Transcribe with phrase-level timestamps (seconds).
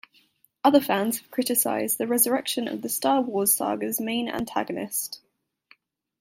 [0.63, 5.21] Other fans have criticized the resurrection of the "Star Wars" saga's main antagonist.